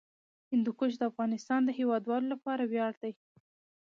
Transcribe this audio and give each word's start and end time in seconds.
هندوکش 0.51 0.91
د 0.97 1.01
افغانستان 1.11 1.59
د 1.65 1.69
هیوادوالو 1.79 2.31
لپاره 2.33 2.63
ویاړ 2.71 2.93
دی. 3.03 3.13